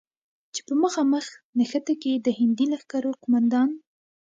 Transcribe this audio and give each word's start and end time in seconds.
چې 0.53 0.61
په 0.67 0.73
مخامخ 0.83 1.25
نښته 1.57 1.93
کې 2.01 2.13
د 2.25 2.27
هندي 2.37 2.65
لښکرو 2.71 3.11
قوماندان، 3.21 3.69